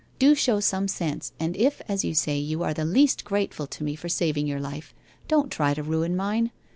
[0.17, 1.79] Do show some sense, and if.
[1.87, 4.95] as you say, you are the least grateful to me for saving your lif<\
[5.27, 6.49] don't try to ruin mine.